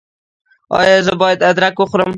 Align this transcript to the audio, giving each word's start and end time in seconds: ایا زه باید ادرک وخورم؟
ایا 0.79 0.97
زه 1.07 1.13
باید 1.21 1.39
ادرک 1.49 1.75
وخورم؟ 1.79 2.09